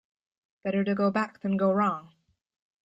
Better 0.63 0.83
to 0.83 0.95
go 0.95 1.11
back 1.11 1.41
than 1.41 1.57
go 1.57 1.71
wrong. 1.71 2.11